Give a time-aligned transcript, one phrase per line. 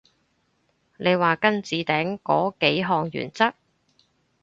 [0.97, 3.53] 你話跟置頂嗰幾項原則？